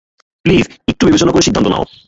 Please 0.45 0.63
একটু 0.87 1.03
বিবেচনা 1.07 1.31
করে 1.31 1.45
সিদ্ধান্ত 1.47 1.67
নাও। 1.67 1.83